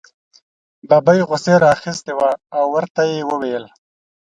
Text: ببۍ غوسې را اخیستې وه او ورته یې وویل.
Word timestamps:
ببۍ 0.89 1.19
غوسې 1.27 1.53
را 1.61 1.67
اخیستې 1.75 2.11
وه 2.17 2.29
او 2.55 2.63
ورته 2.75 3.01
یې 3.11 3.21
وویل. 3.29 3.65